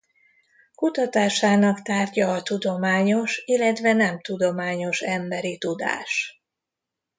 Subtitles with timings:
[0.75, 6.41] Kutatásának tárgya a tudományos illetve nem tudományos emberi tudás.